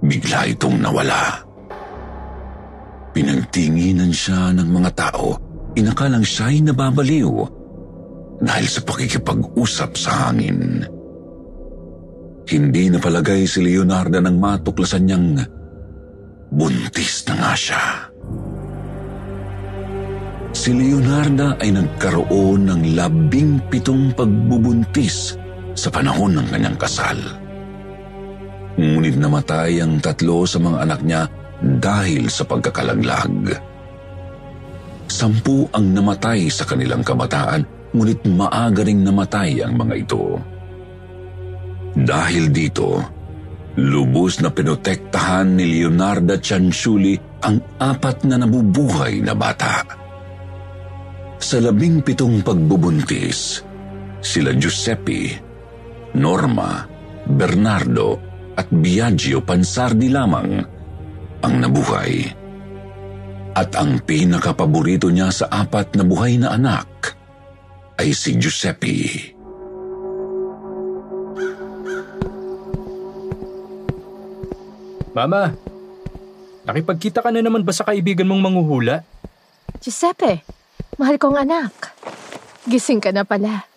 Bigla 0.00 0.48
itong 0.48 0.80
nawala. 0.80 1.44
Pinagtinginan 3.12 4.16
siya 4.16 4.48
ng 4.56 4.68
mga 4.72 4.90
tao. 4.96 5.36
Inakalang 5.76 6.24
siya'y 6.24 6.64
nababaliw 6.64 7.59
dahil 8.40 8.66
sa 8.66 8.80
pakikipag-usap 8.84 9.90
sa 9.96 10.28
hangin. 10.28 10.84
Hindi 12.50 12.90
napalagay 12.90 13.46
si 13.46 13.62
Leonardo 13.62 14.18
nang 14.18 14.40
matuklasan 14.40 15.06
niyang 15.06 15.38
buntis 16.50 17.22
na 17.30 17.34
nga 17.38 17.52
siya. 17.54 17.84
Si 20.50 20.74
Leonarda 20.74 21.54
ay 21.62 21.70
nagkaroon 21.70 22.66
ng 22.66 22.82
labing 22.98 23.62
pitong 23.70 24.10
pagbubuntis 24.18 25.38
sa 25.78 25.94
panahon 25.94 26.34
ng 26.34 26.46
kanyang 26.50 26.74
kasal. 26.74 27.16
Ngunit 28.74 29.14
namatay 29.14 29.78
ang 29.78 30.02
tatlo 30.02 30.42
sa 30.42 30.58
mga 30.58 30.78
anak 30.90 31.00
niya 31.06 31.22
dahil 31.60 32.26
sa 32.26 32.42
pagkakalaglag. 32.42 33.54
Sampu 35.06 35.70
ang 35.70 35.94
namatay 35.94 36.50
sa 36.50 36.66
kanilang 36.66 37.06
kabataan, 37.06 37.62
ngunit 37.90 38.22
maaga 38.30 38.86
ring 38.86 39.02
namatay 39.02 39.62
ang 39.62 39.74
mga 39.74 39.94
ito. 39.98 40.38
Dahil 41.94 42.54
dito, 42.54 43.02
lubos 43.78 44.38
na 44.38 44.50
pinotektahan 44.50 45.58
ni 45.58 45.78
Leonarda 45.78 46.38
Cianciulli 46.38 47.18
ang 47.42 47.58
apat 47.82 48.28
na 48.30 48.38
nabubuhay 48.38 49.18
na 49.24 49.34
bata. 49.34 49.82
Sa 51.40 51.56
labing 51.58 52.04
pitong 52.04 52.44
pagbubuntis, 52.44 53.64
sila 54.20 54.52
Giuseppe, 54.54 55.40
Norma, 56.14 56.84
Bernardo 57.24 58.20
at 58.54 58.68
Biagio 58.68 59.40
Pansardi 59.40 60.12
lamang 60.12 60.50
ang 61.40 61.54
nabuhay. 61.56 62.38
At 63.56 63.74
ang 63.74 63.98
pinakapaborito 64.04 65.10
niya 65.10 65.32
sa 65.34 65.46
apat 65.50 65.98
na 65.98 66.04
buhay 66.06 66.38
na 66.38 66.54
anak 66.54 67.18
ay 68.00 68.16
si 68.16 68.32
Giuseppe. 68.32 69.36
Mama, 75.12 75.52
nakipagkita 76.64 77.20
ka 77.20 77.28
na 77.28 77.44
naman 77.44 77.60
ba 77.60 77.76
sa 77.76 77.84
kaibigan 77.84 78.24
mong 78.24 78.40
manghuhula? 78.40 79.04
Giuseppe, 79.84 80.40
mahal 80.96 81.20
kong 81.20 81.44
anak. 81.44 81.92
Gising 82.64 83.04
ka 83.04 83.12
na 83.12 83.28
pala. 83.28 83.68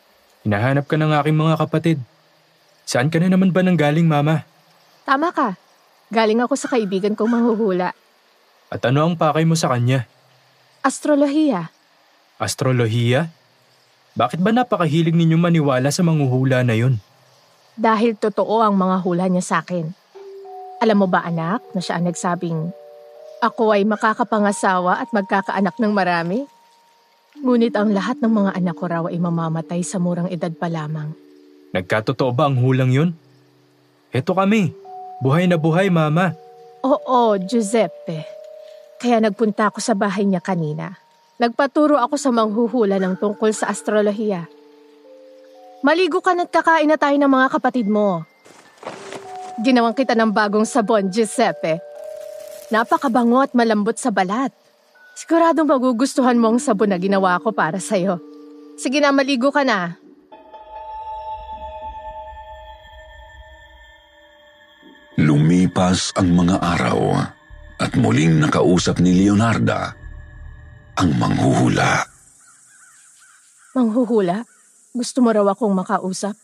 Hinahanap 0.48 0.88
ka 0.88 0.96
ng 0.96 1.12
aking 1.20 1.36
mga 1.36 1.56
kapatid. 1.60 2.00
Saan 2.88 3.12
ka 3.12 3.20
na 3.20 3.28
naman 3.28 3.52
ba 3.52 3.60
nang 3.60 3.76
galing, 3.76 4.08
Mama? 4.08 4.48
Tama 5.04 5.36
ka. 5.36 5.60
Galing 6.16 6.40
ako 6.40 6.56
sa 6.56 6.72
kaibigan 6.72 7.12
kong 7.20 7.28
manghuhula. 7.28 7.92
At 8.72 8.88
ano 8.88 9.04
ang 9.04 9.20
pakay 9.20 9.44
mo 9.44 9.60
sa 9.60 9.68
kanya? 9.68 10.08
Astrolohiya. 10.80 11.68
Astrolohiya? 12.40 13.43
Bakit 14.14 14.40
ba 14.46 14.54
napakahilig 14.54 15.18
ninyo 15.18 15.42
maniwala 15.42 15.90
sa 15.90 16.06
manghuhula 16.06 16.62
na 16.62 16.78
yun? 16.78 17.02
Dahil 17.74 18.14
totoo 18.14 18.62
ang 18.62 18.78
mga 18.78 19.02
hula 19.02 19.26
niya 19.26 19.42
sa 19.42 19.56
akin. 19.66 19.90
Alam 20.78 21.06
mo 21.06 21.08
ba 21.10 21.26
anak 21.26 21.66
na 21.74 21.82
siya 21.82 21.98
ang 21.98 22.06
nagsabing, 22.06 22.70
ako 23.42 23.74
ay 23.74 23.84
makakapangasawa 23.90 25.02
at 25.02 25.10
magkakaanak 25.10 25.74
ng 25.82 25.92
marami? 25.92 26.46
Ngunit 27.42 27.74
ang 27.74 27.90
lahat 27.90 28.22
ng 28.22 28.30
mga 28.30 28.52
anak 28.54 28.76
ko 28.78 28.86
raw 28.86 29.04
ay 29.10 29.18
mamamatay 29.18 29.82
sa 29.82 29.98
murang 29.98 30.30
edad 30.30 30.54
pa 30.54 30.70
lamang. 30.70 31.12
Nagkatotoo 31.74 32.30
ba 32.30 32.46
ang 32.46 32.62
hulang 32.62 32.94
yun? 32.94 33.10
Heto 34.14 34.38
kami. 34.38 34.70
Buhay 35.20 35.50
na 35.50 35.58
buhay, 35.58 35.90
Mama. 35.90 36.38
Oo, 36.86 37.34
Giuseppe. 37.42 38.24
Kaya 39.02 39.18
nagpunta 39.18 39.74
ako 39.74 39.82
sa 39.82 39.98
bahay 39.98 40.30
niya 40.30 40.40
kanina. 40.40 41.03
Nagpaturo 41.44 42.00
ako 42.00 42.16
sa 42.16 42.32
manghuhula 42.32 43.04
ng 43.04 43.20
tungkol 43.20 43.52
sa 43.52 43.68
astrolohiya. 43.68 44.48
Maligo 45.84 46.24
ka 46.24 46.32
na't 46.32 46.48
kakain 46.48 46.88
na 46.88 46.96
tayo 46.96 47.20
ng 47.20 47.28
mga 47.28 47.48
kapatid 47.52 47.84
mo. 47.92 48.24
Ginawang 49.60 49.92
kita 49.92 50.16
ng 50.16 50.32
bagong 50.32 50.64
sabon, 50.64 51.12
Giuseppe. 51.12 51.84
Napakabango 52.72 53.44
at 53.44 53.52
malambot 53.52 54.00
sa 54.00 54.08
balat. 54.08 54.56
Siguradong 55.20 55.68
magugustuhan 55.68 56.40
mo 56.40 56.56
ang 56.56 56.64
sabon 56.64 56.96
na 56.96 56.96
ginawa 56.96 57.36
ko 57.44 57.52
para 57.52 57.76
sa'yo. 57.76 58.24
Sige 58.80 59.04
na, 59.04 59.12
maligo 59.12 59.52
ka 59.52 59.68
na. 59.68 60.00
Lumipas 65.20 66.16
ang 66.16 66.32
mga 66.32 66.56
araw 66.64 67.20
at 67.84 67.92
muling 68.00 68.40
nakausap 68.40 69.04
ni 69.04 69.12
Leonarda 69.28 70.03
ang 70.98 71.10
manghuhula. 71.18 72.06
Manghuhula? 73.74 74.46
Gusto 74.94 75.26
mo 75.26 75.34
raw 75.34 75.46
akong 75.50 75.74
makausap? 75.74 76.38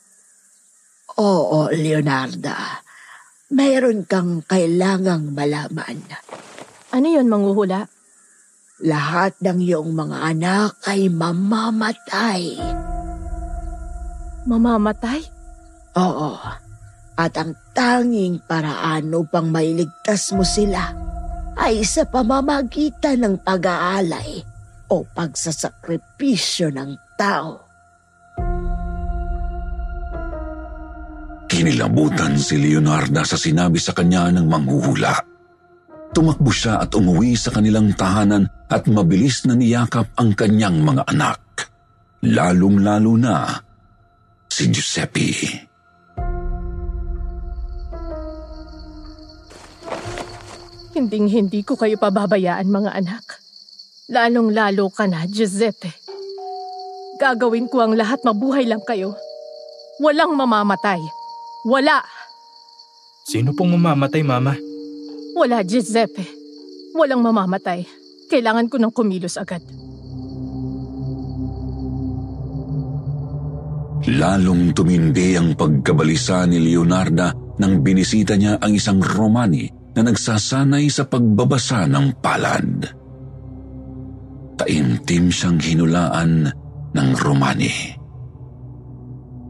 Oo, 1.22 1.70
Leonarda. 1.70 2.82
Mayroon 3.54 4.06
kang 4.10 4.42
kailangang 4.46 5.34
malaman. 5.34 6.02
Ano 6.90 7.06
yon 7.06 7.30
manghuhula? 7.30 7.86
Lahat 8.86 9.38
ng 9.42 9.60
iyong 9.62 9.92
mga 9.94 10.18
anak 10.34 10.72
ay 10.90 11.12
mamamatay. 11.14 12.58
Mamamatay? 14.50 15.22
Oo. 15.98 16.32
At 17.20 17.34
ang 17.36 17.54
tanging 17.76 18.42
paraan 18.48 19.12
upang 19.12 19.52
mailigtas 19.52 20.32
mo 20.32 20.48
sila 20.48 21.10
ay 21.60 21.84
sa 21.84 22.08
pamamagitan 22.08 23.20
ng 23.20 23.36
pag-aalay 23.44 24.40
o 24.90 25.04
pagsasakripisyo 25.04 26.72
ng 26.72 26.92
tao. 27.20 27.68
Kinilabutan 31.50 32.40
si 32.40 32.56
Leonarda 32.56 33.28
sa 33.28 33.36
sinabi 33.36 33.82
sa 33.82 33.92
kanya 33.92 34.32
ng 34.32 34.48
manghuhula. 34.48 35.14
Tumakbo 36.10 36.50
siya 36.50 36.82
at 36.82 36.96
umuwi 36.96 37.36
sa 37.36 37.54
kanilang 37.54 37.94
tahanan 37.94 38.48
at 38.72 38.88
mabilis 38.90 39.46
na 39.46 39.54
niyakap 39.54 40.10
ang 40.18 40.34
kanyang 40.34 40.82
mga 40.82 41.04
anak. 41.12 41.70
Lalong-lalo 42.26 43.14
na 43.20 43.46
si 44.50 44.72
Giuseppe. 44.72 45.69
Hinding-hindi 51.00 51.64
ko 51.64 51.80
kayo 51.80 51.96
pababayaan 51.96 52.68
mga 52.68 52.92
anak. 52.92 53.24
Lalong-lalo 54.12 54.92
ka 54.92 55.08
na, 55.08 55.24
Giuseppe. 55.32 55.96
Gagawin 57.16 57.72
ko 57.72 57.80
ang 57.80 57.96
lahat 57.96 58.20
mabuhay 58.28 58.68
lang 58.68 58.84
kayo. 58.84 59.16
Walang 60.04 60.36
mamamatay. 60.36 61.00
Wala! 61.64 62.04
Sino 63.24 63.56
pong 63.56 63.80
mamamatay, 63.80 64.28
Mama? 64.28 64.60
Wala, 65.40 65.64
Giuseppe. 65.64 66.28
Walang 66.92 67.24
mamamatay. 67.24 67.88
Kailangan 68.28 68.68
ko 68.68 68.76
ng 68.76 68.92
kumilos 68.92 69.40
agad. 69.40 69.64
Lalong 74.04 74.76
tumindi 74.76 75.40
ang 75.40 75.56
pagkabalisa 75.56 76.44
ni 76.44 76.60
Leonarda 76.60 77.32
nang 77.56 77.80
binisita 77.80 78.36
niya 78.36 78.60
ang 78.60 78.76
isang 78.76 79.00
Romani 79.00 79.79
na 80.00 80.16
nagsasanay 80.16 80.88
sa 80.88 81.04
pagbabasa 81.04 81.84
ng 81.92 82.24
palad. 82.24 82.88
Taimtim 84.56 85.28
siyang 85.28 85.60
hinulaan 85.60 86.48
ng 86.96 87.10
Romani. 87.20 88.00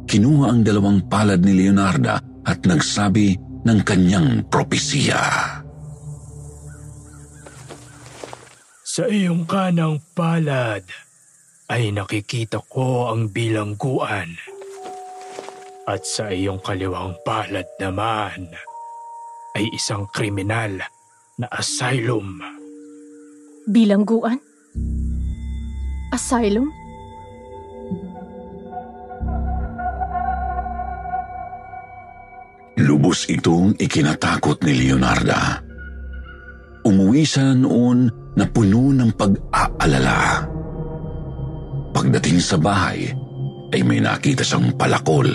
Kinuha 0.10 0.50
ang 0.50 0.66
dalawang 0.66 1.06
palad 1.06 1.46
ni 1.46 1.54
Leonarda 1.54 2.18
at 2.42 2.66
nagsabi 2.66 3.38
ng 3.62 3.80
kanyang 3.86 4.42
propesiya. 4.50 5.22
Sa 8.82 9.06
iyong 9.06 9.46
kanang 9.46 10.02
palad 10.18 10.82
ay 11.70 11.94
nakikita 11.94 12.58
ko 12.66 13.14
ang 13.14 13.30
bilangguan. 13.30 14.34
At 15.86 16.10
sa 16.10 16.34
iyong 16.34 16.58
kaliwang 16.66 17.22
palad 17.22 17.70
naman 17.78 18.69
ay 19.60 19.76
isang 19.76 20.08
kriminal 20.08 20.80
na 21.36 21.48
asylum. 21.52 22.40
Bilangguan? 23.68 24.40
Asylum? 26.16 26.72
Lubos 32.80 33.28
itong 33.28 33.76
ikinatakot 33.76 34.64
ni 34.64 34.88
Leonarda. 34.88 35.60
Umuwi 36.88 37.28
siya 37.28 37.52
noon 37.52 38.08
na 38.40 38.48
puno 38.48 38.96
ng 38.96 39.12
pag-aalala. 39.20 40.48
Pagdating 41.92 42.40
sa 42.40 42.56
bahay, 42.56 43.12
ay 43.76 43.82
may 43.84 44.00
nakita 44.00 44.42
siyang 44.42 44.72
palakol. 44.80 45.28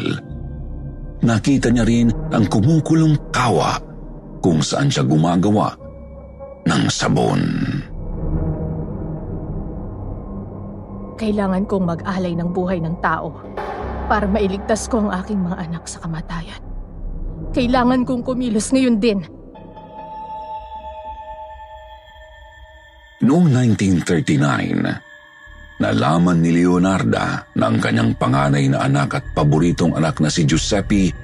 Nakita 1.21 1.69
niya 1.69 1.85
rin 1.85 2.09
ang 2.33 2.49
kumukulong 2.49 3.29
kawa 3.29 3.94
kung 4.45 4.61
saan 4.61 4.93
siya 4.93 5.09
gumagawa 5.09 5.73
ng 6.69 6.85
sabon. 6.93 7.41
Kailangan 11.17 11.65
kong 11.65 11.89
mag-alay 11.89 12.37
ng 12.37 12.53
buhay 12.53 12.77
ng 12.85 13.01
tao 13.01 13.33
para 14.05 14.29
mailigtas 14.29 14.85
ko 14.93 15.09
ang 15.09 15.17
aking 15.17 15.41
mga 15.41 15.65
anak 15.65 15.89
sa 15.89 16.05
kamatayan. 16.05 16.61
Kailangan 17.57 18.05
kong 18.05 18.21
kumilos 18.21 18.69
ngayon 18.69 19.01
din. 19.01 19.25
Noong 23.25 23.49
1939, 23.49 25.81
nalaman 25.81 26.45
ni 26.45 26.53
Leonarda 26.53 27.49
na 27.57 27.65
ang 27.65 27.81
kanyang 27.81 28.13
panganay 28.21 28.69
na 28.69 28.85
anak 28.85 29.17
at 29.17 29.25
paboritong 29.33 29.97
anak 29.97 30.21
na 30.21 30.29
si 30.29 30.45
Giuseppe 30.45 31.24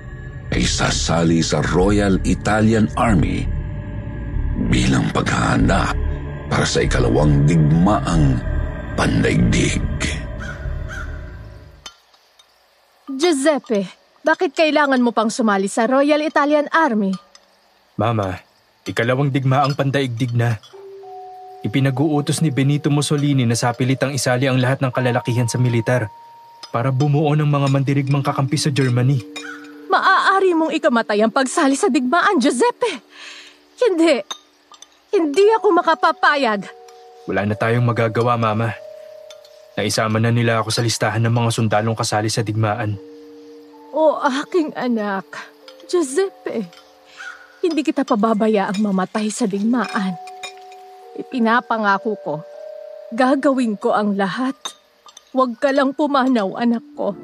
ay 0.51 0.63
sasali 0.67 1.41
sa 1.41 1.63
Royal 1.71 2.19
Italian 2.27 2.91
Army 2.99 3.47
bilang 4.69 5.09
paghahanda 5.15 5.95
para 6.51 6.67
sa 6.67 6.83
ikalawang 6.83 7.47
digmaang 7.47 8.37
pandaigdig. 8.99 9.81
Giuseppe, 13.11 13.87
bakit 14.27 14.53
kailangan 14.53 15.01
mo 15.01 15.15
pang 15.15 15.31
sumali 15.31 15.71
sa 15.71 15.87
Royal 15.87 16.21
Italian 16.21 16.67
Army? 16.75 17.15
Mama, 17.95 18.43
ikalawang 18.85 19.31
digmaang 19.31 19.79
pandaigdig 19.79 20.35
na. 20.35 20.59
Ipinag-uutos 21.61 22.41
ni 22.41 22.49
Benito 22.49 22.89
Mussolini 22.89 23.45
na 23.45 23.53
sapilitang 23.53 24.17
isali 24.17 24.49
ang 24.49 24.57
lahat 24.57 24.81
ng 24.81 24.93
kalalakihan 24.93 25.45
sa 25.45 25.61
militar 25.61 26.09
para 26.73 26.89
bumuo 26.89 27.29
ng 27.37 27.45
mga 27.45 27.69
mandirigmang 27.69 28.25
kakampi 28.25 28.57
sa 28.57 28.73
Germany. 28.73 29.21
Maaari 30.51 30.67
mong 30.67 30.75
ikamatay 30.83 31.23
ang 31.23 31.31
pagsali 31.31 31.79
sa 31.79 31.87
digmaan, 31.87 32.43
Giuseppe. 32.43 32.99
Hindi. 33.79 34.19
Hindi 35.15 35.47
ako 35.55 35.79
makapapayag. 35.79 36.67
Wala 37.31 37.47
na 37.47 37.55
tayong 37.55 37.87
magagawa, 37.87 38.35
Mama. 38.35 38.75
Naisama 39.79 40.19
na 40.19 40.35
nila 40.35 40.59
ako 40.59 40.75
sa 40.75 40.83
listahan 40.83 41.23
ng 41.23 41.31
mga 41.31 41.55
sundalong 41.55 41.95
kasali 41.95 42.27
sa 42.27 42.43
digmaan. 42.43 42.99
O 43.95 44.19
aking 44.19 44.75
anak, 44.75 45.23
Giuseppe, 45.87 46.67
hindi 47.63 47.87
kita 47.87 48.03
pababayaang 48.03 48.83
mamatay 48.83 49.31
sa 49.31 49.47
digmaan. 49.47 50.19
Ipinapangako 51.15 52.19
ko, 52.27 52.35
gagawin 53.15 53.79
ko 53.79 53.95
ang 53.95 54.19
lahat. 54.19 54.59
Huwag 55.31 55.63
ka 55.63 55.71
lang 55.71 55.95
pumanaw, 55.95 56.59
anak 56.59 56.83
ko. 56.99 57.15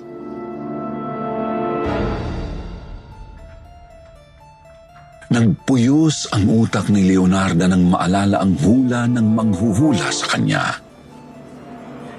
Nagpuyos 5.26 6.30
ang 6.30 6.46
utak 6.46 6.86
ni 6.86 7.10
Leonarda 7.10 7.66
nang 7.66 7.90
maalala 7.90 8.38
ang 8.38 8.54
hula 8.62 9.10
ng 9.10 9.26
manghuhula 9.26 10.06
sa 10.14 10.30
kanya. 10.30 10.78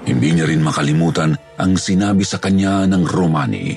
Hindi 0.04 0.36
niya 0.36 0.44
rin 0.44 0.60
makalimutan 0.60 1.32
ang 1.56 1.72
sinabi 1.80 2.20
sa 2.20 2.36
kanya 2.36 2.84
ng 2.84 3.02
Romani. 3.08 3.72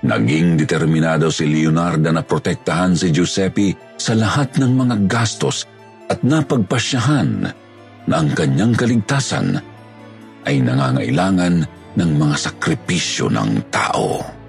Naging 0.00 0.56
determinado 0.60 1.28
si 1.28 1.44
Leonarda 1.48 2.12
na 2.12 2.24
protektahan 2.24 2.96
si 2.96 3.12
Giuseppe 3.12 3.76
sa 3.96 4.16
lahat 4.16 4.56
ng 4.56 4.72
mga 4.72 4.96
gastos 5.08 5.64
at 6.08 6.24
napagpasyahan 6.24 7.48
na 8.08 8.14
ang 8.16 8.32
kanyang 8.32 8.72
kaligtasan 8.72 9.60
ay 10.48 10.56
nangangailangan 10.64 11.64
ng 11.96 12.10
mga 12.16 12.36
sakripisyo 12.36 13.28
ng 13.28 13.68
tao. 13.68 14.39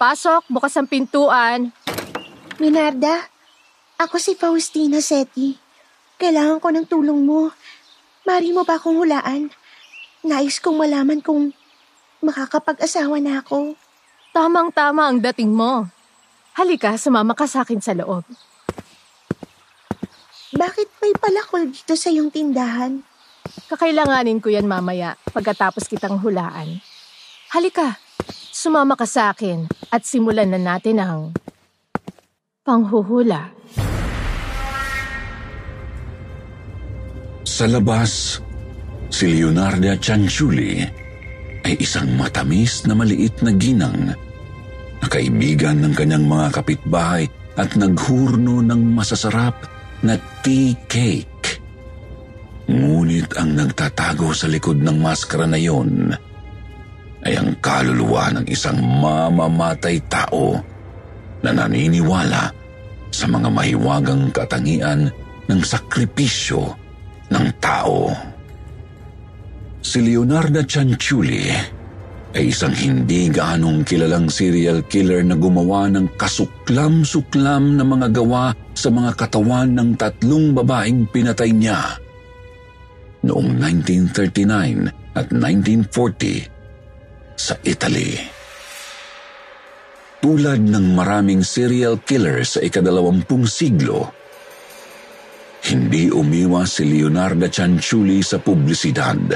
Pasok, 0.00 0.48
bukas 0.48 0.72
ang 0.80 0.88
pintuan. 0.88 1.76
Minarda, 2.56 3.28
ako 4.00 4.16
si 4.16 4.32
Faustina 4.32 4.96
Seti. 5.04 5.52
Kailangan 6.16 6.56
ko 6.56 6.72
ng 6.72 6.88
tulong 6.88 7.20
mo. 7.20 7.52
Mari 8.24 8.56
mo 8.56 8.64
ba 8.64 8.80
akong 8.80 8.96
hulaan? 8.96 9.52
Nais 10.24 10.56
kong 10.56 10.80
malaman 10.80 11.20
kung 11.20 11.52
makakapag-asawa 12.24 13.20
na 13.20 13.44
ako. 13.44 13.76
Tamang-tama 14.32 15.04
ang 15.04 15.20
dating 15.20 15.52
mo. 15.52 15.84
Halika, 16.56 16.96
sumama 16.96 17.36
ka 17.36 17.44
sa 17.44 17.60
akin 17.60 17.84
sa 17.84 17.92
loob. 17.92 18.24
Bakit 20.56 20.88
may 21.04 21.12
palakol 21.12 21.68
dito 21.68 21.92
sa 21.92 22.08
iyong 22.08 22.32
tindahan? 22.32 23.04
Kakailanganin 23.68 24.40
ko 24.40 24.48
yan 24.48 24.64
mamaya 24.64 25.20
pagkatapos 25.28 25.92
kitang 25.92 26.16
hulaan. 26.24 26.80
Halika, 27.52 28.00
sumama 28.60 28.92
ka 28.92 29.08
sa 29.08 29.32
akin 29.32 29.64
at 29.88 30.04
simulan 30.04 30.52
na 30.52 30.60
natin 30.60 31.00
ang 31.00 31.32
panghuhula. 32.60 33.56
Sa 37.40 37.64
labas, 37.64 38.36
si 39.08 39.24
Leonarda 39.32 39.96
Cianciulli 39.96 40.84
ay 41.64 41.74
isang 41.80 42.12
matamis 42.20 42.84
na 42.84 42.92
maliit 42.92 43.40
na 43.40 43.56
ginang 43.56 44.12
na 45.00 45.06
kaibigan 45.08 45.80
ng 45.80 45.96
kanyang 45.96 46.28
mga 46.28 46.60
kapitbahay 46.60 47.24
at 47.56 47.72
naghurno 47.80 48.60
ng 48.60 48.92
masasarap 48.92 49.56
na 50.04 50.20
tea 50.44 50.76
cake. 50.84 51.64
Ngunit 52.68 53.40
ang 53.40 53.56
nagtatago 53.56 54.36
sa 54.36 54.52
likod 54.52 54.84
ng 54.84 55.00
maskara 55.00 55.48
na 55.48 55.56
yon 55.56 56.12
ay 56.12 56.29
ang 57.24 57.52
kaluluwa 57.60 58.32
ng 58.32 58.46
isang 58.48 58.80
mamamatay 58.80 60.00
tao 60.08 60.56
na 61.44 61.52
naniniwala 61.52 62.52
sa 63.12 63.26
mga 63.28 63.48
mahiwagang 63.52 64.32
katangian 64.32 65.10
ng 65.50 65.60
sakripisyo 65.60 66.72
ng 67.28 67.46
tao. 67.60 68.08
Si 69.80 69.98
Leonardo 70.00 70.62
Cianciulli 70.64 71.50
ay 72.30 72.54
isang 72.54 72.70
hindi 72.70 73.26
gaanong 73.26 73.82
kilalang 73.82 74.30
serial 74.30 74.86
killer 74.86 75.26
na 75.26 75.34
gumawa 75.34 75.90
ng 75.90 76.14
kasuklam-suklam 76.14 77.74
na 77.74 77.82
mga 77.82 78.14
gawa 78.14 78.54
sa 78.70 78.86
mga 78.86 79.18
katawan 79.18 79.74
ng 79.74 79.98
tatlong 79.98 80.54
babaeng 80.54 81.10
pinatay 81.10 81.50
niya. 81.50 81.98
Noong 83.26 83.58
1939 83.58 85.18
at 85.18 85.26
1940 85.34 86.59
sa 87.40 87.54
Italy. 87.64 88.20
Tulad 90.20 90.60
ng 90.60 90.92
maraming 90.92 91.40
serial 91.40 92.04
killer 92.04 92.44
sa 92.44 92.60
ikadalawampung 92.60 93.48
siglo, 93.48 94.12
hindi 95.72 96.12
umiwas 96.12 96.76
si 96.76 96.84
Leonardo 96.84 97.48
Cianciulli 97.48 98.20
sa 98.20 98.36
publisidad 98.36 99.32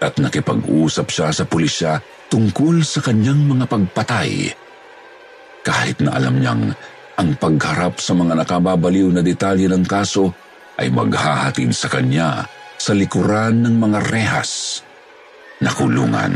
at 0.00 0.14
nakipag-usap 0.16 1.06
siya 1.12 1.28
sa 1.32 1.44
pulisya 1.44 2.00
tungkol 2.32 2.80
sa 2.80 3.04
kanyang 3.04 3.44
mga 3.44 3.64
pagpatay. 3.68 4.32
Kahit 5.64 6.00
na 6.00 6.16
alam 6.16 6.40
niyang 6.40 6.72
ang 7.20 7.30
pagharap 7.40 8.00
sa 8.00 8.16
mga 8.16 8.40
nakababaliw 8.44 9.08
na 9.12 9.20
detalye 9.20 9.68
ng 9.68 9.84
kaso 9.84 10.32
ay 10.80 10.90
maghahatid 10.90 11.70
sa 11.72 11.88
kanya 11.88 12.44
sa 12.80 12.92
likuran 12.92 13.64
ng 13.64 13.76
mga 13.80 13.98
rehas 14.10 14.82
na 15.62 15.70
kulungan. 15.72 16.34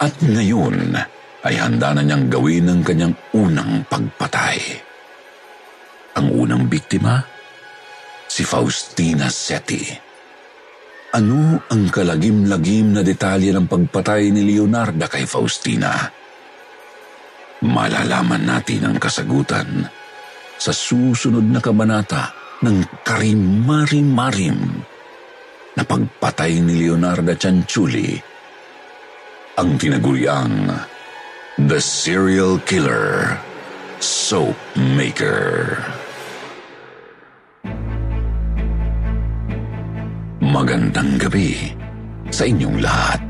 At 0.00 0.16
ngayon 0.24 0.96
ay 1.44 1.54
handa 1.60 1.92
na 1.92 2.00
niyang 2.00 2.32
gawin 2.32 2.72
ang 2.72 2.80
kanyang 2.80 3.12
unang 3.36 3.84
pagpatay. 3.84 4.56
Ang 6.16 6.26
unang 6.32 6.64
biktima, 6.72 7.20
si 8.24 8.40
Faustina 8.40 9.28
Seti. 9.28 9.84
Ano 11.12 11.68
ang 11.68 11.84
kalagim-lagim 11.92 12.96
na 12.96 13.02
detalye 13.04 13.52
ng 13.52 13.68
pagpatay 13.68 14.32
ni 14.32 14.40
Leonarda 14.48 15.04
kay 15.04 15.28
Faustina? 15.28 15.92
Malalaman 17.60 18.40
natin 18.40 18.88
ang 18.88 18.96
kasagutan 18.96 19.84
sa 20.56 20.72
susunod 20.72 21.44
na 21.44 21.60
kabanata 21.60 22.32
ng 22.64 23.04
Karimari-Marim 23.04 24.60
na 25.76 25.82
pagpatay 25.84 26.56
ni 26.64 26.88
Leonarda 26.88 27.36
Cianciulli 27.36 28.29
ang 29.60 29.76
tinaguriang 29.76 30.72
The 31.60 31.76
Serial 31.84 32.56
Killer 32.64 33.36
Soap 34.00 34.56
Maker. 34.72 35.76
Magandang 40.40 41.20
gabi 41.20 41.76
sa 42.32 42.48
inyong 42.48 42.80
lahat. 42.80 43.29